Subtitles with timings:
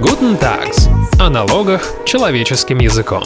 [0.00, 0.88] Guten Tags.
[1.20, 3.24] О налогах человеческим языком.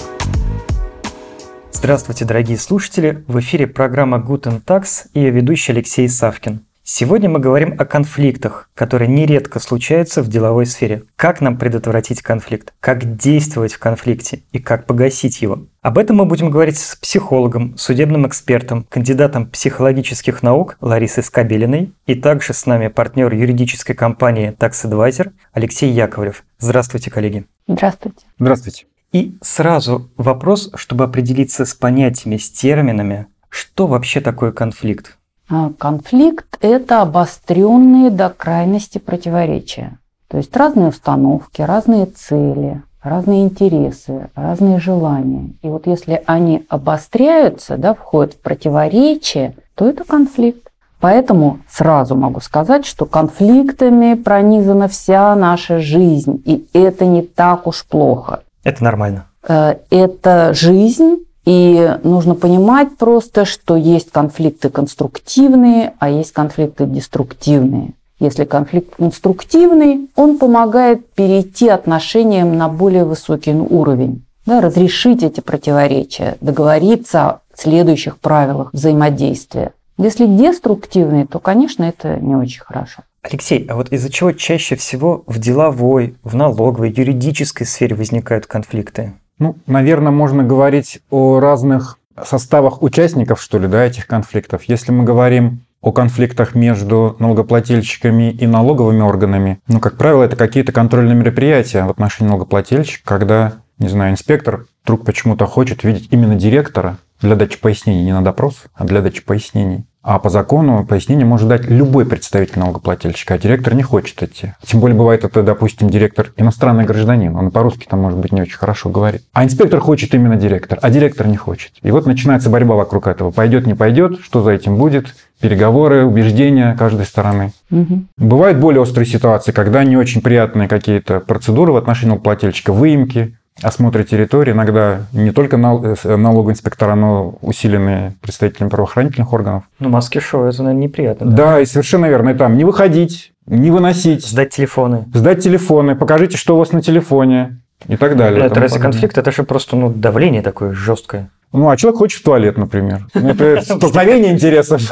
[1.70, 3.22] Здравствуйте, дорогие слушатели!
[3.28, 6.64] В эфире программа Guten Tax и ее ведущий Алексей Савкин.
[6.82, 11.02] Сегодня мы говорим о конфликтах, которые нередко случаются в деловой сфере.
[11.14, 15.66] Как нам предотвратить конфликт, как действовать в конфликте и как погасить его.
[15.82, 22.14] Об этом мы будем говорить с психологом, судебным экспертом, кандидатом психологических наук Ларисой Скобелиной и
[22.14, 26.44] также с нами партнер юридической компании Tax Advisor Алексей Яковлев.
[26.60, 27.46] Здравствуйте, коллеги.
[27.66, 28.24] Здравствуйте.
[28.38, 28.86] Здравствуйте.
[29.10, 33.26] И сразу вопрос, чтобы определиться с понятиями, с терминами.
[33.48, 35.18] Что вообще такое конфликт?
[35.48, 39.98] А, конфликт– это обостренные до крайности противоречия.
[40.28, 45.50] То есть разные установки, разные цели, разные интересы, разные желания.
[45.62, 50.68] И вот если они обостряются, да, входят в противоречие, то это конфликт.
[51.00, 57.84] Поэтому сразу могу сказать, что конфликтами пронизана вся наша жизнь, и это не так уж
[57.84, 58.42] плохо.
[58.62, 59.26] Это нормально.
[59.46, 67.94] Э, это жизнь, и нужно понимать просто, что есть конфликты конструктивные, а есть конфликты деструктивные.
[68.22, 76.36] Если конфликт конструктивный, он помогает перейти отношениям на более высокий уровень, да, разрешить эти противоречия,
[76.40, 79.72] договориться о следующих правилах взаимодействия.
[79.98, 83.02] Если деструктивный, то, конечно, это не очень хорошо.
[83.22, 89.14] Алексей, а вот из-за чего чаще всего в деловой, в налоговой, юридической сфере возникают конфликты?
[89.40, 94.62] Ну, наверное, можно говорить о разных составах участников, что ли, да, этих конфликтов.
[94.68, 100.72] Если мы говорим о конфликтах между налогоплательщиками и налоговыми органами, ну, как правило, это какие-то
[100.72, 106.98] контрольные мероприятия в отношении налогоплательщика, когда, не знаю, инспектор вдруг почему-то хочет видеть именно директора
[107.20, 109.84] для дачи пояснений, не на допрос, а для дачи пояснений.
[110.02, 114.54] А по закону пояснение может дать любой представитель налогоплательщика, а директор не хочет идти.
[114.64, 118.56] Тем более бывает это, допустим, директор иностранный гражданин, он по-русски там, может быть, не очень
[118.56, 119.22] хорошо говорит.
[119.32, 121.72] А инспектор хочет именно директор, а директор не хочет.
[121.82, 123.30] И вот начинается борьба вокруг этого.
[123.30, 127.52] Пойдет, не пойдет, что за этим будет, переговоры, убеждения каждой стороны.
[127.70, 128.04] Угу.
[128.16, 134.04] Бывают более острые ситуации, когда не очень приятные какие-то процедуры в отношении налогоплательщика, выемки, осмотре
[134.04, 139.64] территории, иногда не только э, налогоинспектора, но усиленные представителями правоохранительных органов.
[139.78, 141.26] Ну, маски-шоу, это, наверное, неприятно.
[141.26, 141.36] Да?
[141.36, 142.30] да, и совершенно верно.
[142.30, 144.26] И там не выходить, не выносить.
[144.26, 145.04] Сдать телефоны.
[145.12, 148.46] Сдать телефоны, покажите, что у вас на телефоне и так далее.
[148.46, 149.18] Это разве конфликт?
[149.18, 151.30] Это же просто ну, давление такое жесткое.
[151.52, 153.06] Ну, а человек хочет в туалет, например.
[153.14, 154.82] Ну, это столкновение интересов.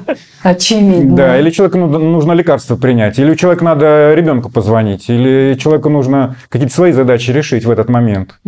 [0.42, 1.16] Очевидно.
[1.16, 6.36] Да, или человеку нужно лекарство принять, или у человека надо ребенку позвонить, или человеку нужно
[6.48, 8.38] какие-то свои задачи решить в этот момент.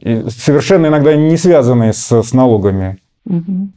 [0.00, 2.98] И совершенно иногда не связанные с, с налогами.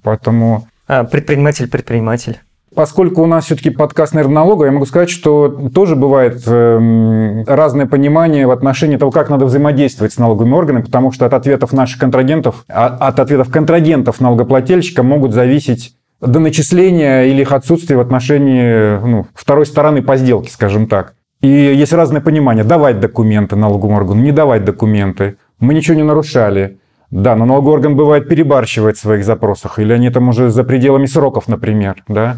[0.03, 0.67] Поэтому...
[0.87, 2.39] А предприниматель, предприниматель.
[2.73, 8.47] Поскольку у нас все-таки подкаст, налога, я могу сказать, что тоже бывает э, разное понимание
[8.47, 12.63] в отношении того, как надо взаимодействовать с налоговыми органами, потому что от ответов наших контрагентов,
[12.69, 19.25] а, от ответов контрагентов налогоплательщика могут зависеть до начисления или их отсутствия в отношении ну,
[19.33, 21.15] второй стороны по сделке, скажем так.
[21.41, 22.63] И есть разное понимание.
[22.63, 25.35] Давать документы налоговому органу, не давать документы.
[25.59, 26.77] Мы ничего не нарушали.
[27.09, 31.07] Да, но налоговый орган бывает перебарщивает в своих запросах, или они там уже за пределами
[31.07, 32.37] сроков, например, да.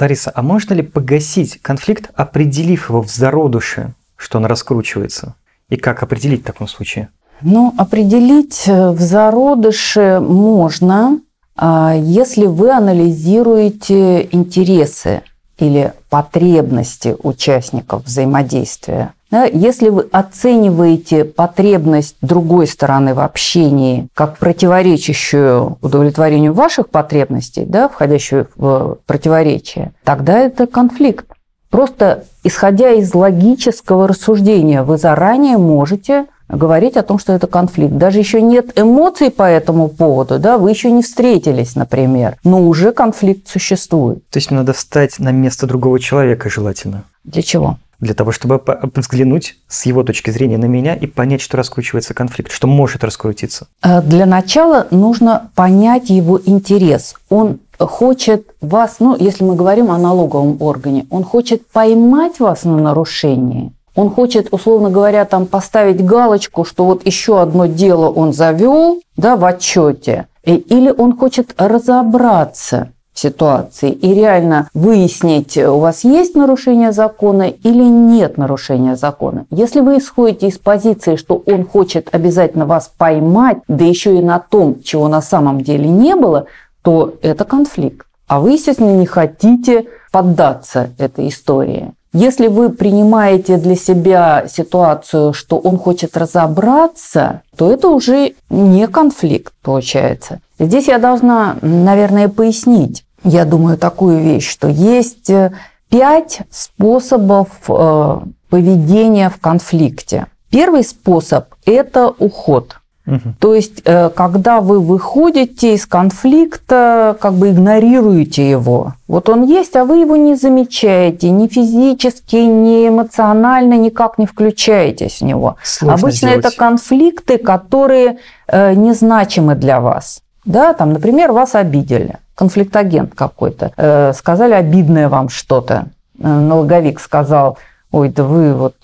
[0.00, 5.34] Лариса, а можно ли погасить конфликт, определив его в зародыше, что он раскручивается?
[5.68, 7.08] И как определить в таком случае?
[7.40, 11.20] Ну, определить э, в зародыше можно,
[11.56, 15.22] а, если вы анализируете интересы
[15.58, 19.13] или потребности участников взаимодействия.
[19.34, 27.88] Да, если вы оцениваете потребность другой стороны в общении как противоречащую удовлетворению ваших потребностей, да,
[27.88, 31.26] входящую в противоречие, тогда это конфликт.
[31.68, 37.94] Просто исходя из логического рассуждения, вы заранее можете говорить о том, что это конфликт.
[37.94, 42.92] Даже еще нет эмоций по этому поводу, да, вы еще не встретились, например, но уже
[42.92, 44.18] конфликт существует.
[44.30, 47.02] То есть надо встать на место другого человека желательно.
[47.24, 47.78] Для чего?
[48.04, 48.60] Для того, чтобы
[48.94, 53.66] взглянуть с его точки зрения на меня и понять, что раскручивается конфликт, что может раскрутиться?
[53.82, 57.16] Э, для начала нужно понять его интерес.
[57.28, 62.76] Он хочет вас, ну, если мы говорим о налоговом органе, он хочет поймать вас на
[62.76, 63.72] нарушении.
[63.96, 69.36] Он хочет, условно говоря, там поставить галочку, что вот еще одно дело он завел да,
[69.36, 77.48] в отчете, или он хочет разобраться ситуации и реально выяснить, у вас есть нарушение закона
[77.48, 79.46] или нет нарушения закона.
[79.50, 84.38] Если вы исходите из позиции, что он хочет обязательно вас поймать, да еще и на
[84.38, 86.46] том, чего на самом деле не было,
[86.82, 88.06] то это конфликт.
[88.26, 91.92] А вы, естественно, не хотите поддаться этой истории.
[92.16, 99.52] Если вы принимаете для себя ситуацию, что он хочет разобраться, то это уже не конфликт
[99.62, 100.38] получается.
[100.60, 105.54] Здесь я должна, наверное, пояснить, я думаю, такую вещь, что есть э,
[105.88, 110.28] пять способов э, поведения в конфликте.
[110.50, 112.76] Первый способ– это уход–
[113.06, 113.34] Угу.
[113.38, 118.94] То есть, э, когда вы выходите из конфликта, как бы игнорируете его.
[119.08, 125.20] Вот он есть, а вы его не замечаете, ни физически, ни эмоционально, никак не включаетесь
[125.20, 125.56] в него.
[125.62, 126.46] Сложно Обычно сделать.
[126.46, 128.18] это конфликты, которые
[128.48, 130.22] э, незначимы для вас.
[130.46, 135.88] Да, там, например, вас обидели, конфликтагент какой-то, э, сказали обидное вам что-то.
[136.16, 137.58] Налоговик сказал,
[137.90, 138.74] ой, да вы вот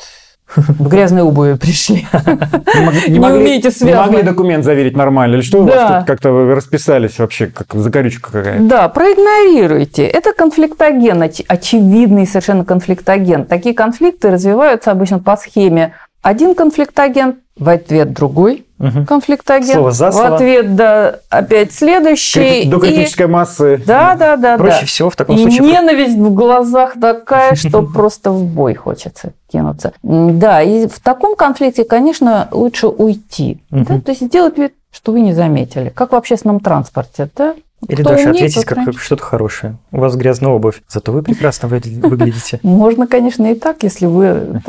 [0.57, 2.07] в грязной обуви пришли.
[3.09, 4.07] Не, не, умеете связывать.
[4.07, 5.35] Не могли документ заверить нормально?
[5.35, 8.63] Или что у вас тут как-то расписались вообще, как закорючка какая-то?
[8.65, 10.05] Да, проигнорируйте.
[10.05, 13.47] Это конфликтоген, очевидный совершенно конфликтоген.
[13.47, 19.05] Такие конфликты развиваются обычно по схеме один конфликтоген, в ответ другой угу.
[19.05, 20.31] конфликтоген, слово за слово.
[20.31, 22.65] в ответ да, опять следующий.
[22.69, 23.29] До критической и...
[23.29, 23.83] массы.
[23.87, 24.59] Да, да, да.
[24.59, 24.87] Проще да.
[24.87, 25.61] всего в таком и случае.
[25.61, 29.93] ненависть в глазах такая, что просто в бой хочется кинуться.
[30.03, 33.63] Да, и в таком конфликте, конечно, лучше уйти.
[33.71, 35.91] То есть сделать вид, что вы не заметили.
[35.91, 37.55] Как в общественном транспорте, да?
[37.89, 39.77] Или Кто даже умеет, ответить как что-то хорошее.
[39.91, 42.61] У вас грязная обувь, зато вы прекрасно выглядите.
[42.63, 44.61] Можно, конечно, и так, если вы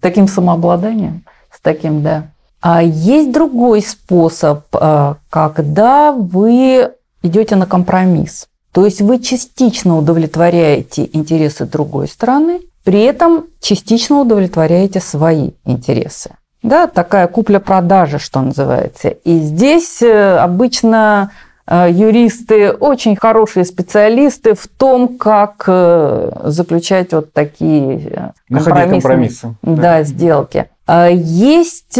[0.00, 1.22] таким самообладанием,
[1.52, 2.24] с таким, да.
[2.60, 6.90] А есть другой способ, а, когда вы
[7.22, 8.48] идете на компромисс.
[8.72, 16.30] То есть вы частично удовлетворяете интересы другой страны, при этом частично удовлетворяете свои интересы.
[16.62, 19.08] Да, такая купля-продажа, что называется.
[19.08, 21.30] И здесь э, обычно
[21.68, 29.54] Э, юристы, очень хорошие специалисты в том, как э, заключать вот такие компромиссы, компромиссы.
[29.62, 30.68] Да, да, сделки.
[30.86, 31.98] Э, есть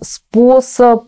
[0.00, 1.04] способ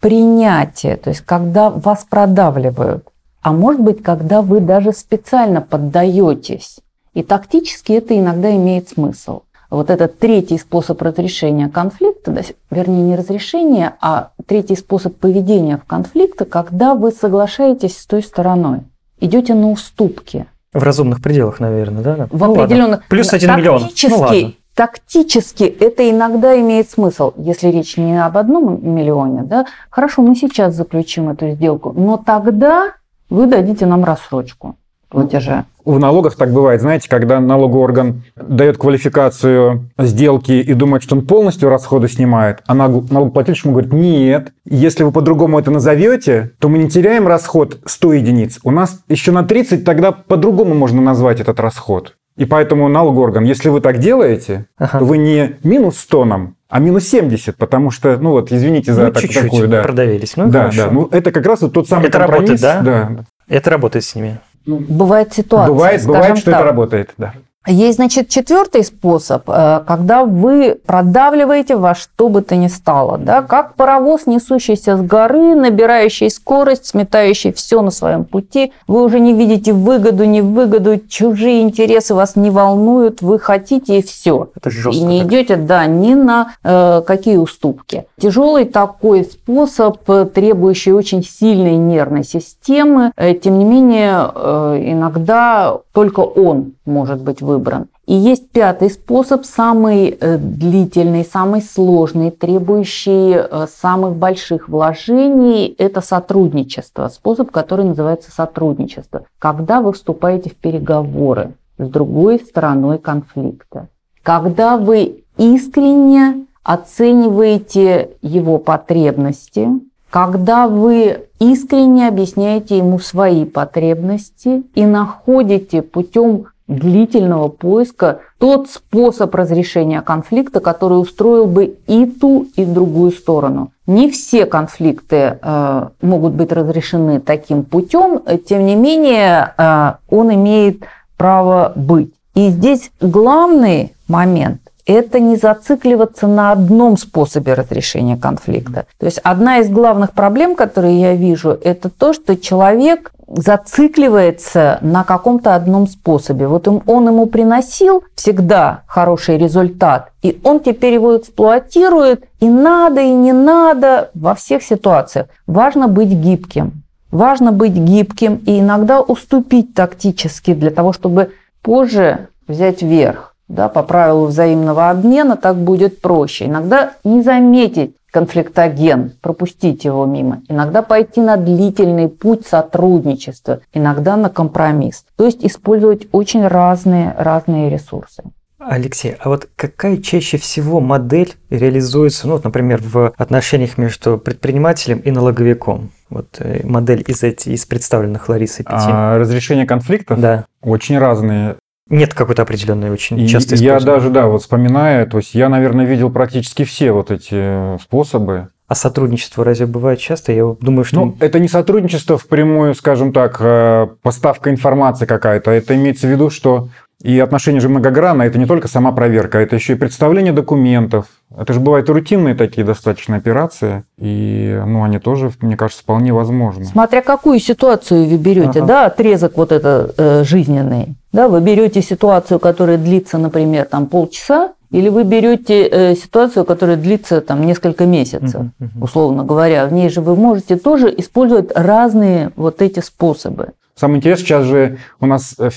[0.00, 3.08] принятия, то есть когда вас продавливают,
[3.42, 6.80] а может быть, когда вы даже специально поддаетесь.
[7.14, 9.42] И тактически это иногда имеет смысл
[9.72, 16.44] вот этот третий способ разрешения конфликта, вернее не разрешения, а третий способ поведения в конфликте,
[16.44, 18.80] когда вы соглашаетесь с той стороной,
[19.18, 20.44] идете на уступки.
[20.74, 22.28] В разумных пределах, наверное, да?
[22.30, 22.90] В ну, определенных.
[22.90, 23.04] Ладно.
[23.08, 23.88] Плюс один миллион.
[24.08, 24.52] Ну, ладно.
[24.74, 30.74] Тактически это иногда имеет смысл, если речь не об одном миллионе, да, хорошо, мы сейчас
[30.74, 32.94] заключим эту сделку, но тогда
[33.28, 34.76] вы дадите нам рассрочку
[35.12, 35.66] платежа.
[35.84, 41.26] В налогах так бывает, знаете, когда налоговый орган дает квалификацию сделки и думает, что он
[41.26, 46.78] полностью расходы снимает, а налогоплательщик ему говорит, нет, если вы по-другому это назовете, то мы
[46.78, 48.58] не теряем расход 100 единиц.
[48.64, 52.14] У нас еще на 30 тогда по-другому можно назвать этот расход.
[52.36, 55.00] И поэтому налоговый орган, если вы так делаете, ага.
[55.00, 59.06] то вы не минус 100 нам, а минус 70, потому что, ну вот, извините за
[59.06, 59.82] ну, так, чуть-чуть такую, да.
[59.82, 60.36] продавились.
[60.36, 60.84] Ну, да, хорошо.
[60.84, 60.90] да.
[60.90, 62.62] Ну, это как раз вот тот самый это компромисс.
[62.62, 63.08] Работает, да?
[63.16, 63.24] да?
[63.48, 64.38] Это работает с ними.
[64.64, 65.74] Ну, бывает ситуация.
[65.74, 66.60] Бывает, бывает что так.
[66.60, 67.34] это работает, да.
[67.66, 73.42] Есть, значит, четвертый способ, э, когда вы продавливаете во что бы то ни стало, да,
[73.42, 78.72] как паровоз, несущийся с горы, набирающий скорость, сметающий все на своем пути.
[78.88, 84.02] Вы уже не видите выгоду, не выгоду, чужие интересы вас не волнуют, вы хотите и
[84.02, 84.48] все.
[84.56, 84.90] Это жестко.
[84.90, 85.28] И не так.
[85.28, 88.06] идете, да, ни на э, какие уступки.
[88.20, 95.78] Тяжелый такой способ, э, требующий очень сильной нервной системы, э, тем не менее, э, иногда
[95.92, 97.88] только он может быть выбран.
[98.06, 106.00] И есть пятый способ, самый э, длительный, самый сложный, требующий э, самых больших вложений, это
[106.00, 107.08] сотрудничество.
[107.08, 109.22] Способ, который называется сотрудничество.
[109.38, 113.88] Когда вы вступаете в переговоры с другой стороной конфликта.
[114.22, 119.68] Когда вы искренне оцениваете его потребности,
[120.10, 130.00] когда вы искренне объясняете ему свои потребности и находите путем длительного поиска тот способ разрешения
[130.02, 133.72] конфликта, который устроил бы и ту, и другую сторону.
[133.86, 140.84] Не все конфликты э, могут быть разрешены таким путем, тем не менее э, он имеет
[141.16, 142.12] право быть.
[142.34, 148.86] И здесь главный момент это не зацикливаться на одном способе разрешения конфликта.
[148.98, 155.04] То есть одна из главных проблем, которые я вижу, это то, что человек зацикливается на
[155.04, 156.46] каком-то одном способе.
[156.46, 163.10] Вот он ему приносил всегда хороший результат, и он теперь его эксплуатирует, и надо, и
[163.10, 165.28] не надо во всех ситуациях.
[165.46, 166.82] Важно быть гибким.
[167.10, 173.34] Важно быть гибким и иногда уступить тактически для того, чтобы позже взять верх.
[173.48, 176.46] да, по правилу взаимного обмена, так будет проще.
[176.46, 180.42] Иногда не заметить конфликтоген, пропустить его мимо.
[180.48, 185.04] Иногда пойти на длительный путь сотрудничества, иногда на компромисс.
[185.16, 188.22] То есть использовать очень разные, разные ресурсы.
[188.64, 194.98] Алексей, а вот какая чаще всего модель реализуется, ну, вот, например, в отношениях между предпринимателем
[194.98, 195.90] и налоговиком?
[196.10, 198.86] Вот э, модель из, эти, из представленных Ларисой пяти.
[198.88, 200.44] А разрешение конфликтов Да.
[200.62, 201.56] очень разные.
[201.92, 205.84] Нет какой-то определенной очень И часто я даже, да, вот вспоминаю, то есть я, наверное,
[205.84, 208.48] видел практически все вот эти способы.
[208.66, 210.32] А сотрудничество разве бывает часто?
[210.32, 211.04] Я думаю, что...
[211.04, 215.50] Ну, это не сотрудничество впрямую, скажем так, э, поставка информации какая-то.
[215.50, 216.68] Это имеется в виду, что
[217.02, 221.06] и отношения же многогранные, это не только сама проверка, это еще и представление документов.
[221.36, 226.64] Это же бывают рутинные такие достаточно операции, и ну, они тоже, мне кажется, вполне возможны.
[226.64, 228.66] Смотря какую ситуацию вы берете, Ага.
[228.66, 234.52] да, отрезок вот это э, жизненный, да, вы берете ситуацию, которая длится, например, там полчаса,
[234.70, 238.82] или вы берете э, ситуацию, которая длится там несколько месяцев, Мгм, мгм.
[238.82, 239.66] условно говоря.
[239.66, 243.48] В ней же вы можете тоже использовать разные вот эти способы.
[243.74, 245.50] Самое интересное, сейчас же у нас, э,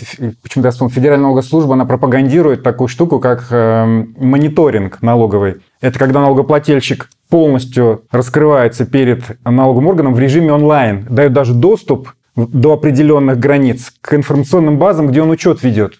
[0.43, 3.85] почему-то я вспомнил, Федеральная налоговая служба, она пропагандирует такую штуку, как э,
[4.17, 5.57] мониторинг налоговый.
[5.79, 12.74] Это когда налогоплательщик полностью раскрывается перед налоговым органом в режиме онлайн, дает даже доступ до
[12.74, 15.96] определенных границ к информационным базам, где он учет ведет.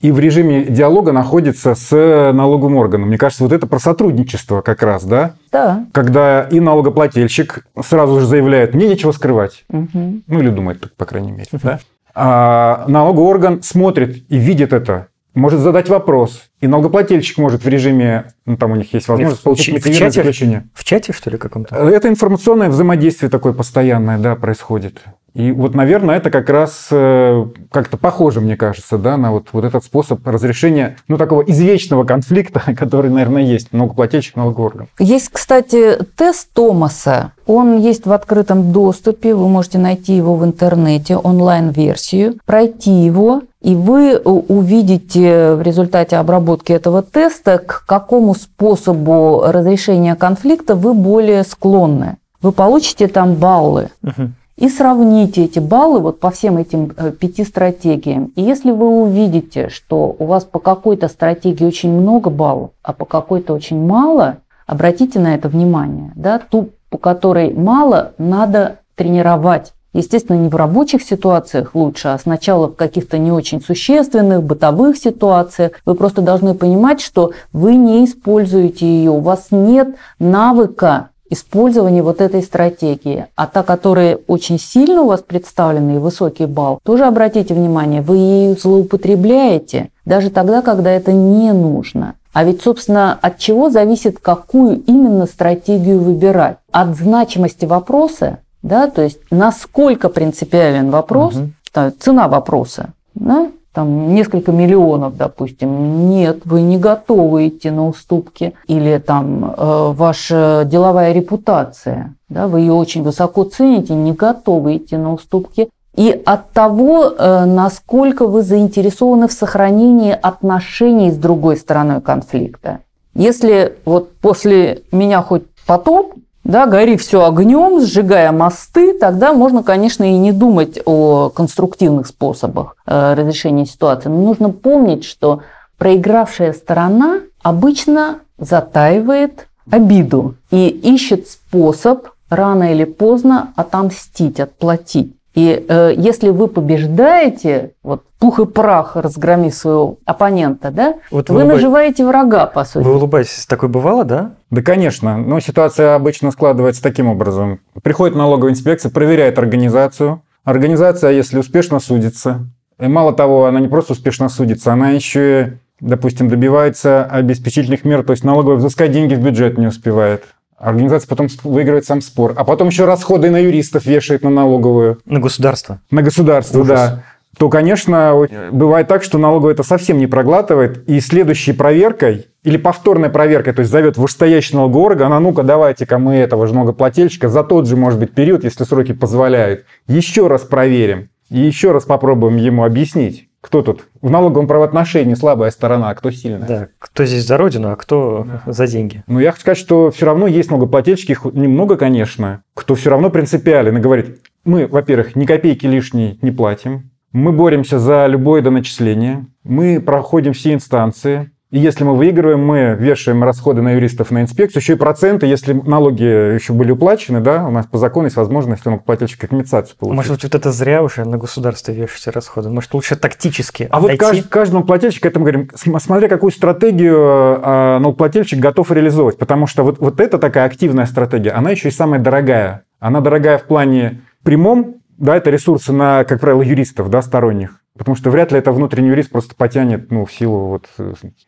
[0.00, 1.90] И в режиме диалога находится с
[2.32, 3.08] налоговым органом.
[3.08, 5.34] Мне кажется, вот это про сотрудничество как раз, да?
[5.50, 5.86] Да.
[5.92, 9.64] Когда и налогоплательщик сразу же заявляет, мне нечего скрывать.
[9.68, 10.22] Мгм.
[10.26, 11.46] Ну, или думает так, по крайней мере.
[11.52, 11.80] Да?
[12.14, 16.42] А налоговый орган смотрит и видит это, может задать вопрос.
[16.60, 20.10] И налогоплательщик может в режиме, ну, там у них есть возможность В- получить в чате?
[20.10, 20.68] заключение.
[20.74, 21.74] В чате, что ли, каком-то?
[21.74, 25.02] Это информационное взаимодействие такое постоянное, да, происходит.
[25.34, 29.64] И вот, наверное, это как раз э, как-то похоже, мне кажется, да, на вот, вот
[29.64, 34.88] этот способ разрешения, ну, такого извечного конфликта, который, наверное, есть налогоплательщик, налоговый орган.
[34.98, 37.32] Есть, кстати, тест Томаса.
[37.46, 39.34] Он есть в открытом доступе.
[39.34, 46.72] Вы можете найти его в интернете, онлайн-версию, пройти его, и вы увидите в результате обработки
[46.72, 52.16] этого теста, к какому способу разрешения конфликта вы более склонны.
[52.40, 54.34] Вы получите там баллы Мгм.
[54.60, 58.30] И сравните эти баллы вот по всем этим э, пяти стратегиям.
[58.36, 63.06] И если вы увидите, что у вас по какой-то стратегии очень много баллов, а по
[63.06, 64.36] какой-то очень мало,
[64.66, 66.12] обратите на это внимание.
[66.14, 66.38] Да?
[66.38, 69.72] Ту, по которой мало, надо тренировать.
[69.94, 75.72] Естественно, не в рабочих ситуациях лучше, а сначала в каких-то не очень существенных, бытовых ситуациях.
[75.86, 82.20] Вы просто должны понимать, что вы не используете ее, у вас нет навыка использования вот
[82.20, 83.26] этой стратегии.
[83.36, 88.16] А та, которая очень сильно у вас представлена и высокий балл, тоже обратите внимание, вы
[88.16, 92.14] ею злоупотребляете, даже тогда, когда это не нужно.
[92.32, 96.58] А ведь, собственно, от чего зависит, какую именно стратегию выбирать?
[96.70, 101.34] От значимости вопроса, да, то есть насколько принципиален вопрос,
[101.72, 108.54] та- цена вопроса, да, там несколько миллионов, допустим, нет, вы не готовы идти на уступки,
[108.66, 114.96] или там э, ваша деловая репутация, да, вы ее очень высоко цените, не готовы идти
[114.96, 122.00] на уступки, и от того, э, насколько вы заинтересованы в сохранении отношений с другой стороной
[122.00, 122.80] конфликта.
[123.14, 130.04] Если вот после меня хоть потоп, да, гори все огнем, сжигая мосты, тогда можно, конечно,
[130.04, 134.08] и не думать о конструктивных способах э, разрешения ситуации.
[134.08, 135.42] Но нужно помнить, что
[135.78, 145.14] проигравшая сторона обычно затаивает обиду и ищет способ рано или поздно отомстить, отплатить.
[145.40, 151.40] И э, если вы побеждаете, вот пух и прах разгромив своего оппонента, да, Вот вы
[151.40, 152.84] улыбай- наживаете врага, по сути.
[152.84, 154.32] Вы улыбаетесь, такое бывало, да?
[154.50, 155.16] Да, конечно.
[155.16, 157.60] Но ситуация обычно складывается таким образом.
[157.82, 160.20] Приходит налоговая инспекция, проверяет организацию.
[160.44, 162.46] Организация, если успешно судится,
[162.78, 165.42] и мало того, она не просто успешно судится, она еще
[165.80, 170.24] и, допустим, добивается обеспечительных мер, то есть налоговая взыскать деньги в бюджет не успевает.
[170.60, 175.18] Организация потом выигрывает сам спор, а потом еще расходы на юристов вешает на налоговую, На
[175.18, 175.80] государство.
[175.90, 176.68] на государство, Ужас.
[176.68, 177.04] да.
[177.38, 183.08] То, конечно, бывает так, что налоговая это совсем не проглатывает, и следующей проверкой или повторной
[183.08, 187.42] проверкой, то есть зовет вышестоящий налоговый орган, а ну-ка давайте-ка мы этого же налогоплательщика за
[187.42, 192.36] тот же, может быть, период, если сроки позволяют, еще раз проверим и еще раз попробуем
[192.36, 196.46] ему объяснить, кто тут в налоговом правоотношении слабая сторона, а кто сильная.
[196.46, 199.02] Да, кто здесь за родину, а кто за деньги.
[199.06, 203.10] Но я хочу сказать, что все равно есть налогоплательщики, их немного, конечно, кто все равно
[203.10, 209.26] принципиален и говорит, мы, во-первых, ни копейки лишней не платим, Мы боремся за любое доначисление,
[209.42, 214.60] мы проходим все инстанции, и если мы выигрываем, мы вешаем расходы на юристов на инспекцию,
[214.60, 218.64] еще и проценты, если налоги еще были уплачены, да, у нас по закону есть возможность
[218.64, 219.96] налогоплательщика компенсацию получить.
[219.96, 222.50] Может быть, вот это зря уже на государство вешаете расходы?
[222.50, 227.78] Может, лучше тактически А вот кажд, каждому плательщику, это мы говорим, смотря какую стратегию э,
[227.80, 232.00] налогоплательщик готов реализовывать, потому что вот, вот эта такая активная стратегия, она еще и самая
[232.00, 232.62] дорогая.
[232.78, 237.59] Она дорогая в плане прямом, да, это ресурсы на, как правило, юристов, да, сторонних.
[237.80, 240.66] Потому что вряд ли это внутренний юрист просто потянет, ну, в силу вот...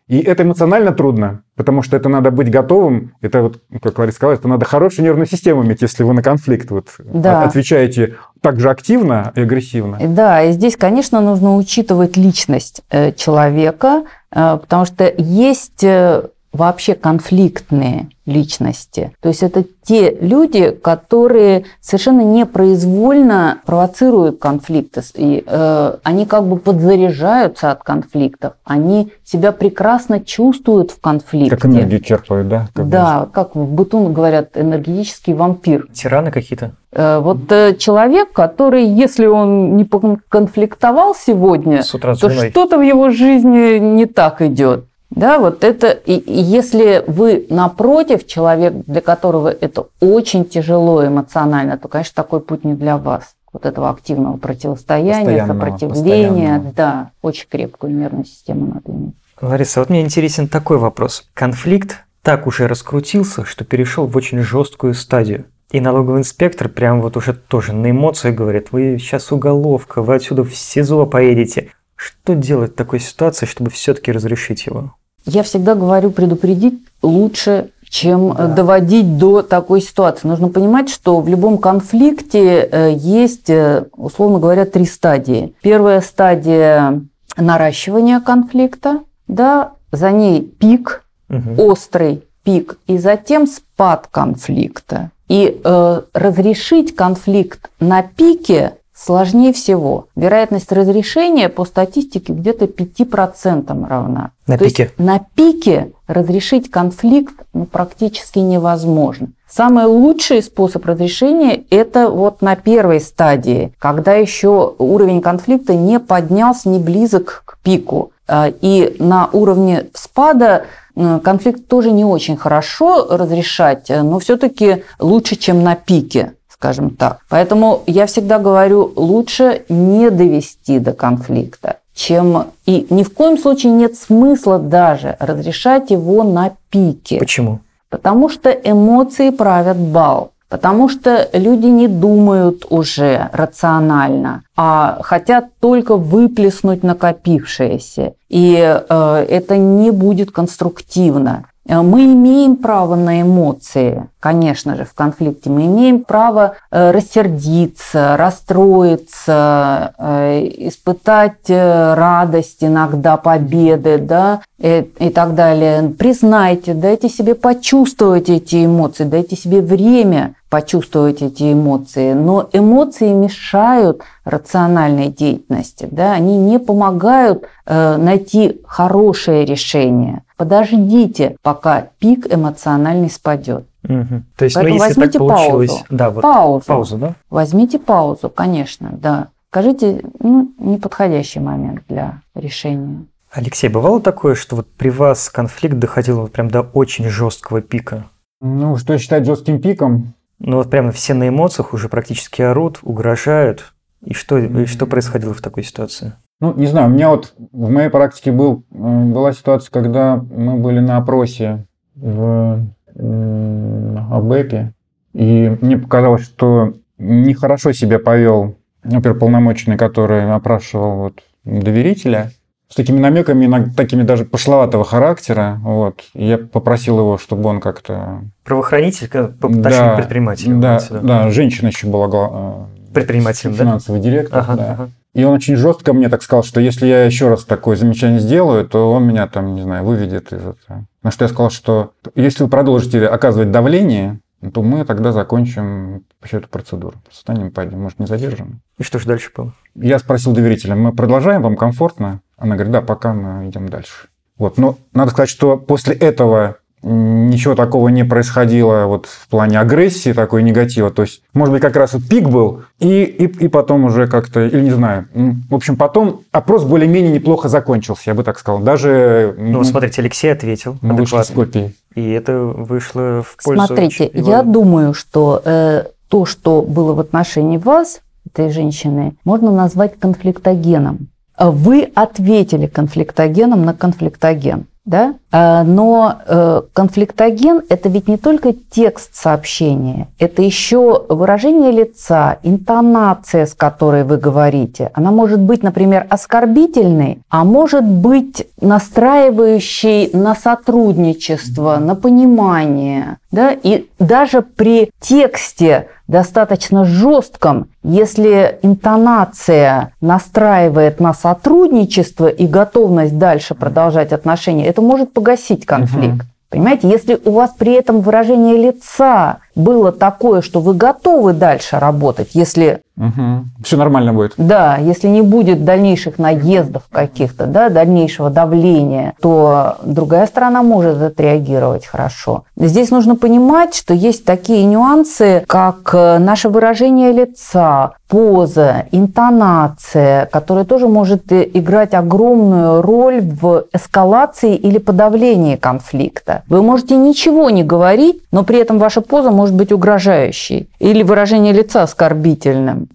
[0.06, 3.14] И это эмоционально трудно, потому что это надо быть готовым.
[3.23, 6.71] Это вот, как Лариса сказала, это надо хорошую нервную систему иметь, если вы на конфликт
[6.71, 7.44] вот да.
[7.44, 9.97] отвечаете так же активно и агрессивно.
[9.99, 16.94] Да, и здесь, конечно, нужно учитывать личность э, человека, э, потому что есть э, вообще
[16.94, 19.12] конфликтные личности.
[19.21, 25.02] То есть это те люди, которые совершенно непроизвольно провоцируют конфликты.
[25.16, 28.52] И, э, они как бы подзаряжаются от конфликтов.
[28.64, 31.56] Они себя прекрасно чувствуют в конфликте.
[31.56, 32.68] Как энергию черпают, да?
[32.75, 33.32] Как да, бы.
[33.32, 35.88] как в Бутун говорят, энергетический вампир.
[35.92, 36.73] Тираны какие-то?
[36.92, 39.88] Э, вот э, человек, который, если он не
[40.28, 44.85] конфликтовал сегодня, то что-то в его жизни не так идет.
[45.14, 51.78] Да, вот это, и, и если вы напротив человек, для которого это очень тяжело эмоционально,
[51.78, 53.35] то, конечно, такой путь не для вас.
[53.52, 59.14] Вот этого активного противостояния, сопротивления, да, очень крепкую нервную систему надо иметь.
[59.42, 61.28] Лариса, вот мне интересен такой вопрос.
[61.35, 65.45] Конфликт так уже раскрутился, что перешел в очень жесткую стадию.
[65.71, 70.45] И налоговый инспектор прям вот уже тоже на эмоции говорит, вы сейчас уголовка, вы отсюда
[70.45, 71.73] в СИЗО поедете.
[71.97, 74.95] Что делать в такой ситуации, чтобы все-таки разрешить его?
[75.25, 78.47] Я всегда говорю, предупредить лучше, чем да.
[78.49, 80.26] доводить до такой ситуации.
[80.26, 85.55] Нужно понимать, что в любом конфликте э, есть, э, условно говоря, три стадии.
[85.61, 87.02] Первая стадия
[87.37, 91.71] наращивания конфликта, да, за ней пик, угу.
[91.71, 95.11] острый пик, и затем спад конфликта.
[95.28, 100.06] И э, разрешить конфликт на пике сложнее всего.
[100.15, 104.30] Вероятность разрешения по статистике где-то 5% равна.
[104.47, 104.82] На То пике?
[104.84, 109.28] Есть на пике разрешить конфликт ну, практически невозможно.
[109.49, 116.69] Самый лучший способ разрешения– это вот на первой стадии, когда еще уровень конфликта не поднялся,
[116.69, 118.12] не близок к пику.
[118.26, 125.62] А, и на уровне спада конфликт тоже не очень хорошо разрешать, но все-таки лучше, чем
[125.62, 127.19] на пике скажем так.
[127.29, 132.45] Поэтому я всегда говорю, лучше не довести до конфликта, чем...
[132.67, 137.19] И ни в коем случае нет смысла даже разрешать его на пике.
[137.19, 137.59] Почему?
[137.91, 140.31] Потому что эмоции правят бал.
[140.49, 148.13] Потому что люди не думают уже рационально, а хотят только выплеснуть накопившееся.
[148.29, 151.47] И э, это не будет конструктивно.
[151.67, 155.51] Э, мы имеем право на эмоции, конечно же, в конфликте.
[155.51, 165.35] Мы имеем право э, рассердиться, расстроиться, э, испытать радость иногда, победы, да, и, и так
[165.35, 165.91] далее.
[165.99, 172.12] Признайте, дайте себе почувствовать эти эмоции, дайте себе время почувствовать эти эмоции.
[172.12, 180.25] Но эмоции мешают рациональной деятельности, да, они не помогают э, найти хорошее решение.
[180.36, 183.65] Подождите, пока пик эмоциональный спадет.
[183.84, 184.25] Угу.
[184.36, 185.84] То есть, ну, если возьмите так получилось, паузу.
[185.88, 186.67] Да, вот паузу.
[186.67, 187.15] Паузу, да?
[187.30, 189.28] Возьмите паузу, конечно, да.
[189.49, 193.06] Скажите, ну, неподходящий момент для решения.
[193.32, 198.04] Алексей, бывало такое, что вот при вас конфликт доходил вот прям до очень жесткого пика?
[198.43, 200.12] Ну, что считать жестким пиком?
[200.45, 203.73] Ну, вот прямо все на эмоциях уже практически орут, угрожают.
[204.05, 206.15] И что, и что происходило в такой ситуации?
[206.41, 210.57] Ну, не знаю, у меня вот в моей практике был, э, была ситуация, когда мы
[210.57, 214.75] были на опросе в АБЭПе,
[215.15, 222.33] и мне показалось, что нехорошо себя повел оперполномоченный, который опрашивал вот доверителя–
[222.73, 225.61] с такими намеками, иногда, такими даже пошловатого характера.
[225.63, 226.04] Вот.
[226.15, 228.23] И я попросил его, чтобы он как-то...
[228.45, 230.54] Правоохранитель, точнее да, предприниматель.
[230.54, 234.02] Да, да, женщина еще была э, предпринимателем, финансовый да?
[234.02, 234.39] директор.
[234.39, 234.73] Ага, да.
[234.73, 234.91] ага.
[235.13, 238.67] И он очень жестко мне так сказал, что если я еще раз такое замечание сделаю,
[238.67, 240.87] то он меня там, не знаю, выведет из этого.
[241.02, 246.39] На что я сказал, что если вы продолжите оказывать давление, то мы тогда закончим всю
[246.39, 246.97] эту процедуру.
[247.11, 248.61] Встанем, пойдем, может, не задержим.
[248.78, 249.52] И что же дальше было?
[249.75, 252.21] Я спросил доверителя, мы продолжаем, вам комфортно?
[252.37, 254.09] Она говорит, да, пока мы идем дальше.
[254.37, 254.59] Вот.
[254.59, 260.43] Но надо сказать, что после этого ничего такого не происходило вот в плане агрессии, такой
[260.43, 260.91] негатива.
[260.91, 264.41] То есть, может быть, как раз вот пик был, и, и, и потом уже как-то,
[264.41, 265.07] или не знаю.
[265.49, 268.61] В общем, потом опрос более-менее неплохо закончился, я бы так сказал.
[268.61, 269.35] Даже...
[269.39, 271.76] Ну, смотрите, Алексей ответил Мы вышли с копией.
[271.95, 273.67] И это вышло в пользу...
[273.67, 274.31] Смотрите, его...
[274.31, 281.09] я думаю, что э, то, что было в отношении вас, этой женщины, можно назвать конфликтогеном.
[281.39, 284.67] Вы ответили конфликтогеном на конфликтоген.
[284.84, 285.14] Да?
[285.30, 293.47] А, но э, конфликтоген– это ведь не только текст сообщения, это еще выражение лица, интонация,
[293.47, 294.90] с которой вы говорите.
[294.95, 303.18] Она может быть, например, оскорбительной, а может быть настраивающей на сотрудничество, на понимание.
[303.30, 303.52] Да?
[303.52, 314.13] И даже при тексте достаточно жестком, если интонация настраивает на сотрудничество и готовность дальше продолжать
[314.13, 316.17] отношения, это может погасить конфликт.
[316.17, 316.23] Угу.
[316.51, 322.30] Понимаете, если у вас при этом выражение лица было такое, что вы готовы дальше работать,
[322.34, 322.80] если...
[322.97, 323.65] Угу.
[323.65, 324.34] Все нормально будет.
[324.36, 331.86] Да, если не будет дальнейших наездов каких-то, да, дальнейшего давления, то другая сторона может отреагировать
[331.86, 332.45] хорошо.
[332.56, 340.67] Здесь нужно понимать, что есть такие нюансы, как э, наше выражение лица, поза, интонация, которая
[340.67, 346.43] тоже может играть огромную роль в эскалации или подавлении конфликта.
[346.47, 351.02] Вы можете ничего не говорить, но при этом ваша поза может может быть угрожающей или
[351.02, 352.89] выражение лица оскорбительным.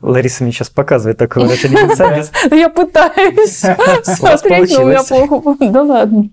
[0.00, 2.24] Лариса мне сейчас показывает такое выражение лица.
[2.50, 3.58] Я пытаюсь
[4.02, 5.56] смотреть, но у меня плохо.
[5.60, 6.30] Да ладно.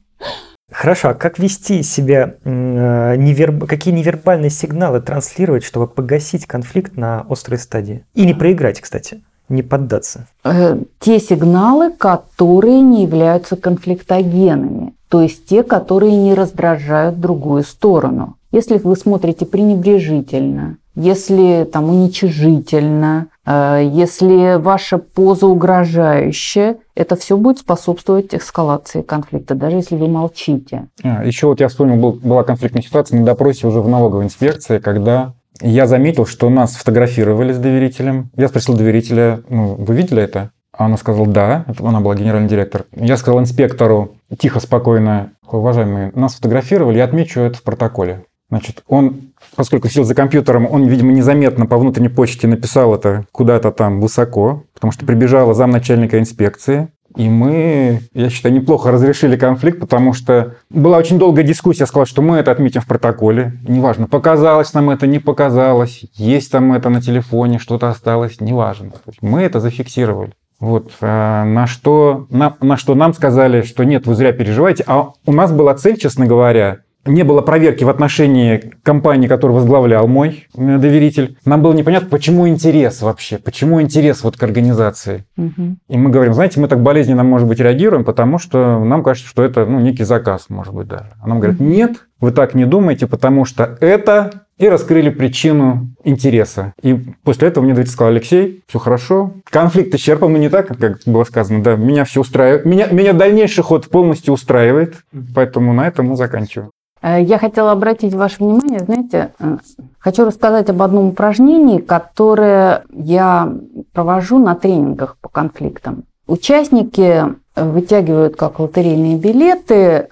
[0.72, 3.68] Хорошо, а как вести себя, неверб...
[3.68, 8.04] какие невербальные сигналы транслировать, чтобы погасить конфликт на острой стадии?
[8.16, 10.28] И не проиграть, кстати, не поддаться.
[10.44, 18.36] Э, те сигналы, которые не являются конфликтогенами, то есть те, которые не раздражают другую сторону.
[18.52, 27.60] Если вы смотрите пренебрежительно, если там уничижительно, э, если ваша поза угрожающая, это все будет
[27.60, 30.88] способствовать эскалации конфликта, даже если вы молчите.
[31.02, 34.80] А, еще вот я вспомнил, был, была конфликтная ситуация на допросе уже в налоговой инспекции,
[34.80, 38.30] когда я заметил, что нас фотографировали с доверителем.
[38.36, 40.52] Я спросил доверителя, ну, вы видели это?
[40.72, 42.86] А она сказала, да, она была генеральный директор.
[42.96, 48.26] Я сказал инспектору, тихо, спокойно, уважаемый, нас фотографировали, я отмечу это в протоколе.
[48.50, 53.72] Значит, он, поскольку сидел за компьютером, он, видимо, незаметно по внутренней почте написал это куда-то
[53.72, 56.90] там высоко, потому что прибежала замначальника инспекции.
[57.16, 61.84] И мы, я считаю, неплохо разрешили конфликт, потому что была очень долгая дискуссия.
[61.84, 63.54] Я сказал, что мы это отметим в протоколе.
[63.68, 68.92] Неважно, показалось нам это, не показалось, есть там это на телефоне, что-то осталось, неважно.
[69.22, 70.34] Мы это зафиксировали.
[70.60, 74.84] Вот, а на, что, на, на что нам сказали, что нет, вы зря переживаете.
[74.86, 80.08] А у нас была цель, честно говоря, не было проверки в отношении компании, которую возглавлял
[80.08, 81.38] мой э, доверитель.
[81.46, 85.26] Нам было непонятно, почему интерес вообще, почему интерес вот к организации.
[85.38, 85.78] Угу.
[85.90, 89.44] И мы говорим, знаете, мы так болезненно, может быть, реагируем, потому что нам кажется, что
[89.44, 91.10] это ну, некий заказ, может быть, даже.
[91.22, 91.70] А нам говорят, угу.
[91.70, 96.74] нет, вы так не думаете, потому что это и раскрыли причину интереса.
[96.84, 99.34] И после этого мне доверитель сказал, Алексей, все хорошо.
[99.50, 101.64] Конфликт исчерпан, но не так, как было сказано.
[101.64, 102.64] Да, меня все устраивает.
[102.64, 104.98] Меня, меня дальнейший ход полностью устраивает,
[105.34, 106.70] поэтому на этом мы заканчиваем.
[107.02, 109.58] Э, я хотела обратить ваше внимание, знаете, э,
[110.00, 113.52] хочу рассказать об одном упражнении, которое я
[113.94, 116.04] провожу на тренингах по конфликтам.
[116.28, 120.08] Участники вытягивают как лотерейные билеты э,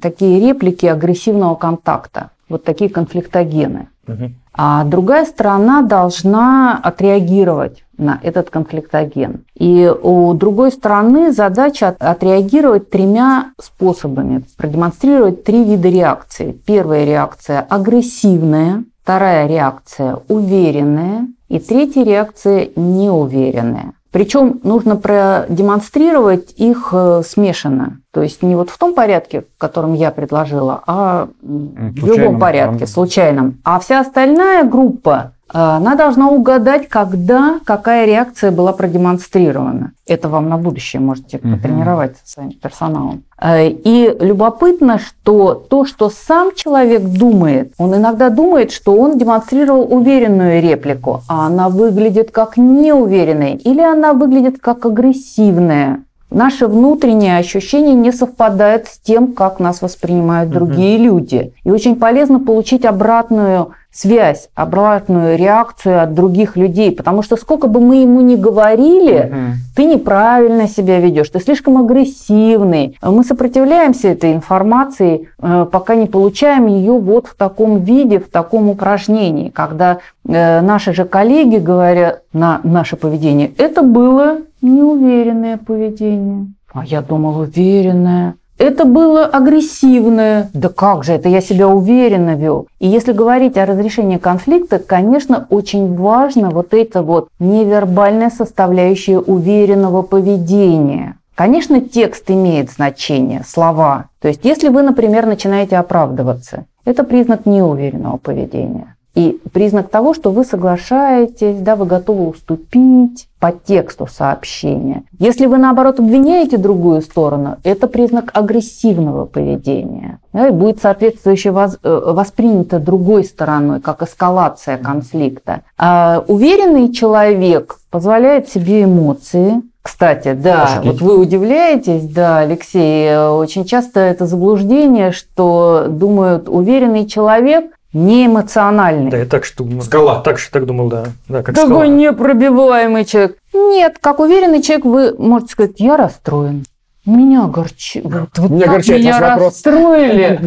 [0.00, 3.88] такие реплики агрессивного контакта, вот такие конфликтогены.
[4.06, 4.30] Угу.
[4.56, 9.44] А другая сторона должна отреагировать на этот конфликтоген.
[9.54, 16.52] И у другой стороны задача отреагировать тремя способами, продемонстрировать три вида реакции.
[16.66, 23.92] Первая реакция агрессивная, вторая реакция уверенная и третья реакция неуверенная.
[24.16, 28.00] Причем нужно продемонстрировать их э, смешанно.
[28.12, 32.86] То есть не вот в том порядке, в котором я предложила, а в любом порядке,
[32.86, 33.58] случайном.
[33.62, 39.92] А вся остальная группа она должна угадать, когда какая реакция была продемонстрирована.
[40.06, 41.54] Это вам на будущее можете угу.
[41.54, 43.22] потренировать со своим персоналом.
[43.38, 49.86] А, и любопытно, что то, что сам человек думает, он иногда думает, что он демонстрировал
[49.92, 56.02] уверенную реплику, а она выглядит как неуверенная или она выглядит как агрессивная.
[56.28, 61.04] Наше внутреннее ощущение не совпадает с тем, как нас воспринимают другие угу.
[61.04, 61.52] люди.
[61.62, 66.92] И очень полезно получить обратную связь, обратную реакцию от других людей.
[66.92, 69.52] Потому что сколько бы мы ему ни говорили, Мгм.
[69.74, 72.98] ты неправильно себя ведешь, ты слишком агрессивный.
[73.02, 78.68] Мы сопротивляемся этой информации, э, пока не получаем ее вот в таком виде, в таком
[78.68, 86.48] упражнении, когда э, наши же коллеги говорят на наше поведение, это было неуверенное поведение.
[86.72, 88.34] А я думал, уверенное.
[88.58, 90.50] Это было агрессивное.
[90.54, 92.68] Да как же, это я себя уверенно вел.
[92.78, 100.02] И если говорить о разрешении конфликта, конечно, очень важно вот это вот невербальная составляющая уверенного
[100.02, 101.16] поведения.
[101.34, 104.06] Конечно, текст имеет значение, слова.
[104.22, 108.95] То есть, если вы, например, начинаете оправдываться, это признак неуверенного поведения.
[109.16, 115.04] И признак того, что вы соглашаетесь, да, вы готовы уступить по тексту сообщения.
[115.18, 120.18] Если вы, наоборот, обвиняете другую сторону, это признак агрессивного поведения.
[120.34, 125.62] Да, и будет соответствующе воз- э, воспринято другой стороной, как эскалация конфликта.
[125.78, 131.00] А уверенный человек позволяет себе эмоции, кстати, да, Пошутить.
[131.00, 138.26] вот вы удивляетесь, да, Алексей, э, очень часто это заблуждение, что думают, уверенный человек не
[138.26, 139.10] эмоциональный.
[139.10, 139.82] Да, я так что думал.
[139.82, 140.20] Скала.
[140.20, 141.04] Так что так думал, да.
[141.28, 141.86] Да, как Такой скала.
[141.86, 143.36] непробиваемый человек.
[143.54, 146.64] Нет, как уверенный человек, вы можете сказать, я расстроен.
[147.06, 148.00] Меня огорчи...
[148.02, 149.52] Вот, вот Меня огорчает меня вопрос.
[149.64, 150.40] расстроили.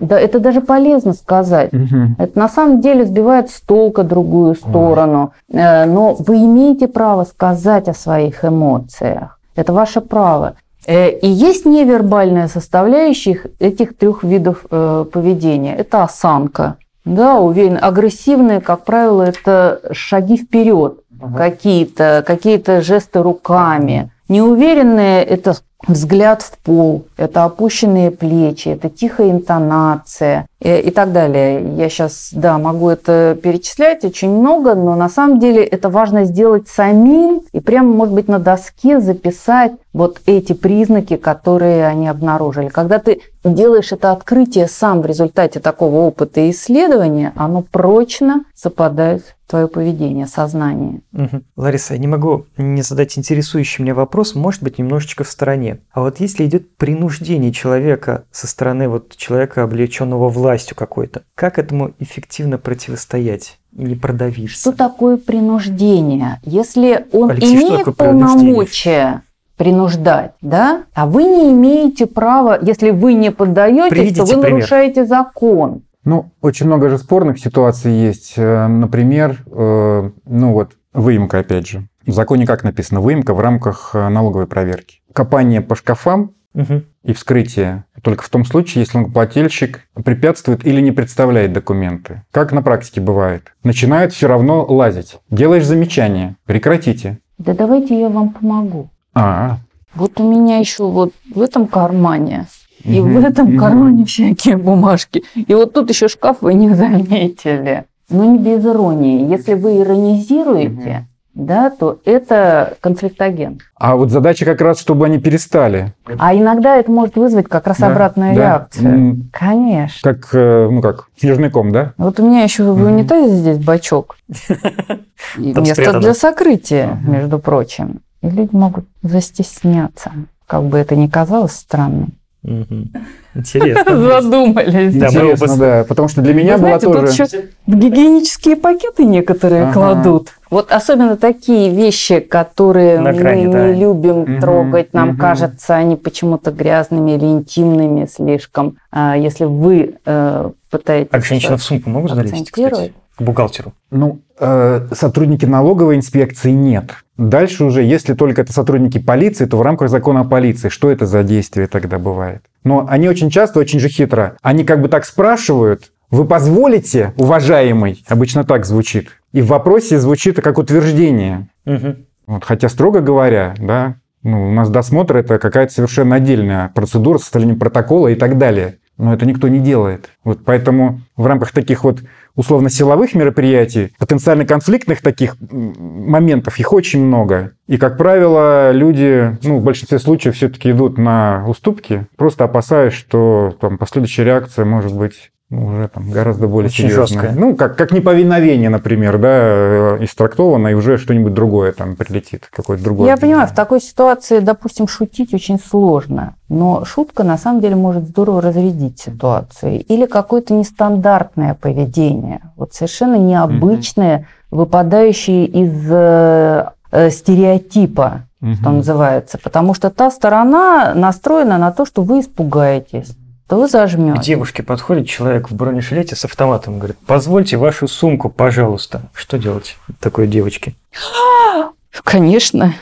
[0.00, 1.70] Да, это даже полезно сказать.
[2.18, 5.32] Это на самом деле сбивает с толка другую сторону.
[5.52, 9.38] Э, Но вы имеете право сказать о своих эмоциях.
[9.54, 10.54] Это ваше право.
[10.88, 15.76] Э, И есть невербальная составляющая этих трех видов э, поведения.
[15.76, 16.74] Это осанка.
[17.04, 17.78] Да, уверен.
[17.80, 21.00] Агрессивные, как правило, это шаги вперед,
[21.36, 24.10] какие-то, какие-то жесты руками.
[24.28, 25.54] Неуверенные– это
[25.86, 31.76] взгляд в пол, это опущенные плечи, это тихая интонация э, и так далее.
[31.76, 36.68] Я сейчас, да, могу это перечислять очень много, но на самом деле это важно сделать
[36.68, 42.68] самим и прямо, может быть, на доске записать вот эти признаки, которые они обнаружили.
[42.68, 49.22] Когда ты делаешь это открытие сам в результате такого опыта и исследования, оно прочно западает
[49.46, 51.00] в твое поведение, сознание.
[51.12, 51.44] Мгм.
[51.56, 55.71] Лариса, я не могу не задать интересующий меня вопрос, может быть, немножечко в стороне.
[55.92, 61.92] А вот если идет принуждение человека со стороны вот человека, облеченного властью какой-то, как этому
[61.98, 64.58] эффективно противостоять и не продавиться?
[64.58, 66.40] Что такое принуждение?
[66.44, 69.22] Если он Алексей, имеет полномочия
[69.56, 74.58] принуждать, да, а вы не имеете права, если вы не поддаетесь, Приведите то вы пример.
[74.58, 75.82] нарушаете закон.
[76.04, 78.34] Ну, очень много же спорных ситуаций есть.
[78.36, 81.88] Э, Например, э, ну вот, выемка, опять же.
[82.06, 83.00] В законе как написано?
[83.00, 85.00] Выемка в рамках э, налоговой проверки.
[85.12, 86.84] Копание по шкафам Мгм.
[87.02, 92.22] и вскрытие только в том случае, если налогоплательщик препятствует или не представляет документы.
[92.30, 93.52] Как на практике бывает.
[93.64, 95.18] Начинают все равно лазить.
[95.30, 96.36] Делаешь замечание.
[96.44, 97.18] Прекратите.
[97.38, 98.90] Да давайте я вам помогу.
[99.14, 99.58] А,
[99.94, 102.46] Вот у меня еще вот в этом кармане
[102.84, 103.14] и Мгм.
[103.20, 105.22] в этом кармане всякие бумажки.
[105.34, 107.84] И вот тут еще шкаф вы не заметили.
[108.10, 109.26] Но не без иронии.
[109.30, 113.60] Если вы иронизируете, да, то это конфликтоген.
[113.76, 115.92] а вот задача как раз, чтобы они перестали.
[116.18, 118.40] А иногда это может вызвать как раз Да, обратную да.
[118.40, 118.88] реакцию.
[118.94, 120.12] М, Конечно.
[120.14, 121.92] Как, э, ну как, снежный ком, да?
[121.96, 122.94] Вот у меня еще в Мгм.
[122.94, 124.16] унитазе здесь бачок.
[125.36, 128.00] Место для сокрытия, между прочим.
[128.20, 130.12] И люди могут застесняться.
[130.46, 132.12] Как бы это ни казалось странным.
[132.44, 133.96] Интересно.
[134.20, 134.94] Задумались.
[134.96, 137.22] Да, мы Интересно, оба- да, потому что для меня Вы была знаете, тут тоже...
[137.22, 139.72] еще в гигиенические пакеты некоторые Ага.
[139.72, 140.28] кладут.
[140.50, 143.72] Вот особенно такие вещи, которые На мы грани, не да.
[143.72, 145.18] любим Мгм, трогать, нам мгм.
[145.18, 148.76] кажется, они почему-то грязными или интимными слишком.
[148.90, 151.10] А если вы э, пытаетесь...
[151.12, 152.92] А женщина в сумку могут залезть, кстати?
[153.16, 153.74] К бухгалтеру.
[153.90, 156.92] Ну, э, сотрудники налоговой инспекции нет.
[157.18, 160.70] Дальше уже, если только это сотрудники полиции, то в рамках закона о полиции.
[160.70, 162.42] Что это за действие тогда бывает?
[162.64, 168.04] Но они очень часто, очень же хитро, они как бы так спрашивают, вы позволите, уважаемый,
[168.06, 171.48] обычно так звучит, и в вопросе звучит как утверждение.
[171.64, 172.06] Мгм.
[172.26, 177.56] Вот, хотя, строго говоря, да, ну, у нас досмотр это какая-то совершенно отдельная процедура, составление
[177.56, 178.76] протокола и так далее.
[179.02, 180.10] Но это никто не делает.
[180.22, 182.04] Вот поэтому в рамках таких вот
[182.36, 187.54] условно-силовых мероприятий, потенциально конфликтных таких моментов, их очень много.
[187.66, 193.56] И, как правило, люди, ну, в большинстве случаев все-таки идут на уступки, просто опасаясь, что
[193.60, 197.06] там последующая реакция может быть уже там гораздо более Очень серьезное.
[197.06, 197.32] жесткое.
[197.32, 202.82] Ну, как, как неповиновение, например, да, э, истрактовано, и уже что-нибудь другое там прилетит, какое-то
[202.84, 203.08] другое.
[203.08, 208.04] Я понимаю, в такой ситуации, допустим, шутить очень сложно, но шутка на самом деле может
[208.04, 209.82] здорово разрядить ситуацию.
[209.84, 218.54] Или какое-то нестандартное поведение, вот совершенно необычное, выпадающее из э, э, стереотипа, Мгм.
[218.56, 219.38] что называется.
[219.42, 223.16] Потому что та сторона настроена на то, что вы испугаетесь,
[223.52, 223.68] то вы
[224.14, 229.02] К девушке подходит человек в бронежилете с автоматом, говорит, позвольте вашу сумку, пожалуйста.
[229.12, 230.74] Что делать такой девочке?
[232.02, 232.74] Конечно.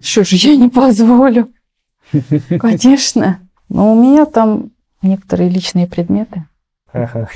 [0.00, 1.50] Что же я не позволю?
[2.58, 3.38] Конечно.
[3.68, 4.70] Но у меня там
[5.02, 6.46] некоторые личные предметы.
[6.94, 7.28] Ага.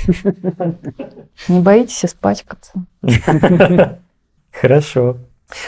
[1.47, 2.73] Не боитесь испачкаться?
[4.51, 5.17] Хорошо.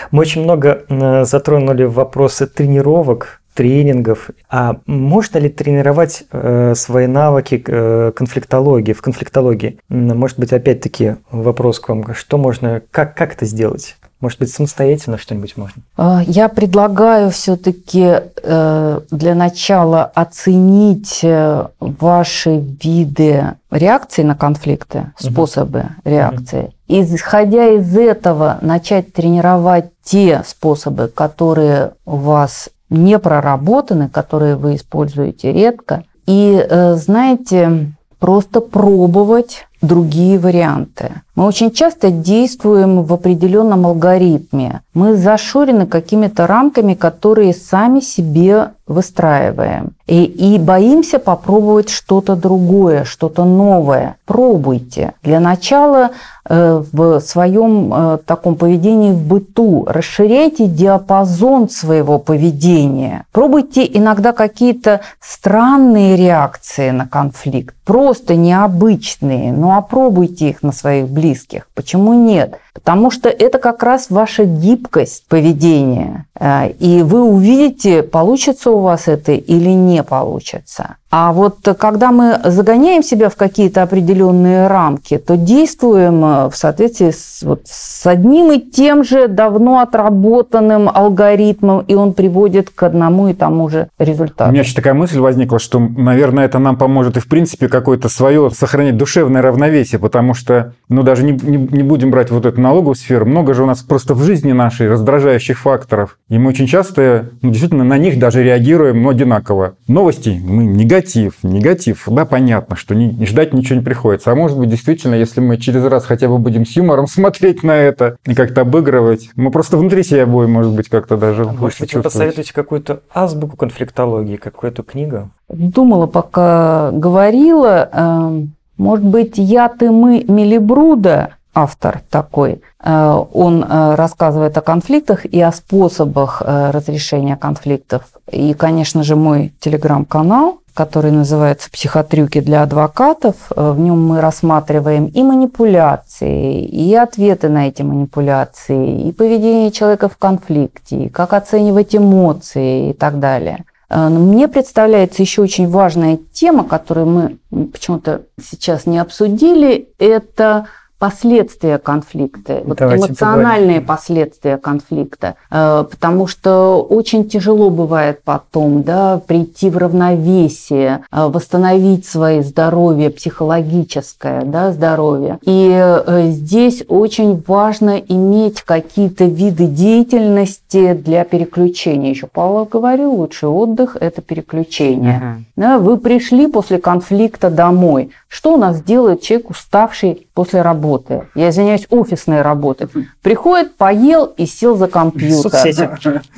[0.09, 4.29] Мы очень много э, затронули вопросы тренировок, тренингов.
[4.49, 9.79] А можно ли тренировать э, свои навыки э, конфликтологии, в конфликтологии?
[9.89, 12.13] Может быть, опять-таки вопрос к вам.
[12.13, 13.97] Что можно, как, как это сделать?
[14.19, 15.81] Может быть, самостоятельно что-нибудь можно?
[15.97, 26.71] А, Я предлагаю все-таки для начала оценить э, ваши виды реакции на конфликты, способы реакции.
[26.87, 34.75] И, исходя из этого, начать тренировать те способы, которые у вас не проработаны, которые вы
[34.75, 36.03] используете редко.
[36.27, 41.11] И, э, знаете, просто пробовать другие варианты.
[41.41, 44.81] Мы очень часто действуем в определенном алгоритме.
[44.93, 49.91] Мы зашорены какими-то рамками, которые сами себе выстраиваем.
[50.05, 54.17] И, и боимся попробовать что-то другое, что-то новое.
[54.25, 55.13] Пробуйте.
[55.23, 56.11] Для начала
[56.47, 63.23] э, в своем э, таком поведении в быту расширяйте диапазон своего поведения.
[63.31, 71.30] Пробуйте иногда какие-то странные реакции на конфликт, просто необычные, но опробуйте их на своих близких.
[71.73, 72.59] Почему нет?
[72.73, 76.25] Потому что это как раз ваша гибкость поведения.
[76.39, 80.97] Э, И вы увидите, получится у вас это или не получится.
[81.11, 87.11] А вот когда мы загоняем себя в какие-то определенные рамки, то действуем э, в соответствии
[87.11, 93.27] с, вот, с одним и тем же давно отработанным алгоритмом, и он приводит к одному
[93.27, 94.51] и тому же У результату.
[94.51, 98.49] меня еще такая мысль возникла, что, наверное, это нам поможет и, в принципе, какое-то свое
[98.49, 102.95] сохранить душевное равновесие, потому что, ну, даже не, не, не будем брать вот эту налоговую
[102.95, 107.31] сферу, много же у нас просто в жизни нашей раздражающих факторов, и мы очень часто,
[107.41, 109.73] ну, действительно, на них даже реагируем, ну, одинаково.
[109.89, 110.63] Новости, мы
[111.01, 115.15] негатив, негатив, да, понятно, что не, не ждать ничего не приходится, а может быть, действительно,
[115.15, 119.29] если мы через раз хотя бы будем с юмором смотреть на это и как-то обыгрывать,
[119.35, 123.01] мы просто внутри себя будем, может быть, как-то даже А Может быть, вы посоветуете какую-то
[123.13, 125.29] азбуку конфликтологии, какую-то книгу?
[125.49, 128.41] Думала, пока говорила, э,
[128.77, 135.41] может быть, «Я, ты, мы» Мелибруда, автор такой, э, он э, рассказывает о конфликтах и
[135.41, 138.03] о способах разрешения конфликтов.
[138.31, 143.35] И, конечно же, мой телеграм-канал, который называется «Психотрюки для адвокатов».
[143.55, 150.09] Э, В нем мы рассматриваем и манипуляции, и ответы на эти манипуляции, и поведение человека
[150.09, 153.63] в конфликте, и как оценивать эмоции и так далее.
[153.91, 160.65] Э, Мне представляется еще очень важная тема, которую мы почему-то сейчас не обсудили, это
[161.01, 169.69] последствия конфликта, вот эмоциональные последствия конфликта, Э, потому что очень тяжело бывает потом да, прийти
[169.69, 175.39] в равновесие, э, восстановить свое здоровье психологическое да, здоровье.
[175.43, 182.11] И э, здесь очень важно иметь какие-то виды деятельности для переключения.
[182.11, 185.43] Еще Павлов говорил, лучший отдых– это переключение.
[185.55, 188.11] Да, вы пришли после конфликта домой.
[188.27, 191.27] Что у нас делает человек, уставший после работы?
[191.35, 192.87] Я извиняюсь, офисной работы.
[193.21, 195.51] Приходит, поел и сел за компьютер.
[195.51, 195.89] Соцсети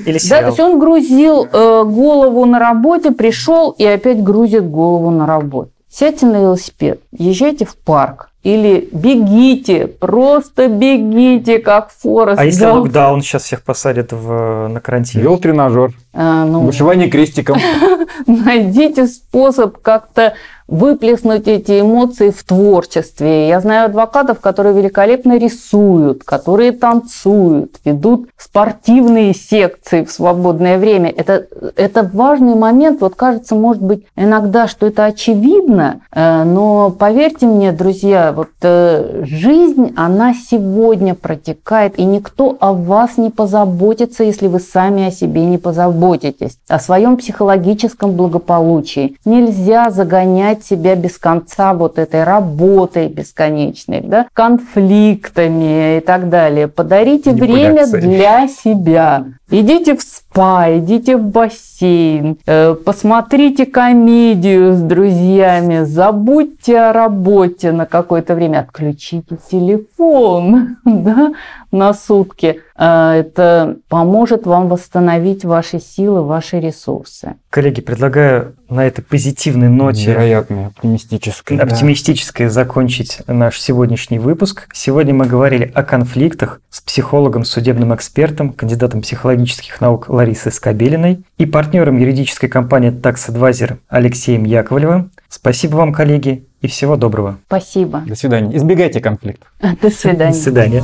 [0.06, 0.46] или Да, то сериал?
[0.48, 5.70] есть он грузил э, голову на работе, пришел и опять грузит голову на работу.
[5.90, 13.22] Сядьте на велосипед, езжайте в парк или бегите, просто бегите, как Форест А если локдаун
[13.22, 15.22] сейчас всех посадят в, на карантин?
[15.22, 17.58] Вел тренажер, Э, ну, вышивание крестиком.
[18.28, 20.34] найдите способ как-то
[20.68, 23.48] выплеснуть эти эмоции в творчестве.
[23.48, 31.10] Я знаю адвокатов, которые великолепно рисуют, которые танцуют, ведут спортивные секции в свободное время.
[31.10, 33.02] Это, это важный момент.
[33.02, 39.24] Вот кажется, может быть, иногда, что это очевидно, э, но поверьте мне, друзья, вот э,
[39.26, 45.46] жизнь, она сегодня протекает, и никто о вас не позаботится, если вы сами о себе
[45.46, 49.18] не позаботитесь, о своем психологическом благополучии.
[49.26, 56.68] Нельзя загонять загонять себя без конца вот этой работой бесконечной, да, конфликтами и так далее.
[56.68, 59.26] Подарите время для себя.
[59.56, 67.86] Идите в спа, идите в бассейн, э, посмотрите комедию с друзьями, забудьте о работе на
[67.86, 71.34] какое-то время, отключите телефон да,
[71.72, 72.62] на сутки.
[72.76, 77.36] Э, это поможет вам восстановить ваши силы, ваши ресурсы.
[77.52, 80.08] Коллеги, предлагаю на этой позитивной ноте...
[80.08, 81.58] Невероятной, оптимистической.
[81.58, 82.52] Оптимистической да.
[82.52, 84.68] закончить наш сегодняшний выпуск.
[84.74, 89.04] Сегодня мы говорили о конфликтах с психологом, судебным экспертом, кандидатом
[89.44, 95.12] психологических наук Ларисой Скобелиной и партнером юридической компании Tax Advisor Алексеем Яковлевым.
[95.28, 97.38] Спасибо вам, коллеги, и всего доброго.
[97.48, 98.04] Спасибо.
[98.08, 98.56] До свидания.
[98.56, 99.50] Избегайте конфликтов.
[99.82, 100.32] До свидания.
[100.32, 100.84] До свидания.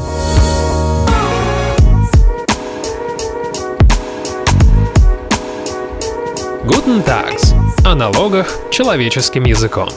[6.66, 7.53] Guten Tags.
[7.86, 9.89] О налогах человеческим языком.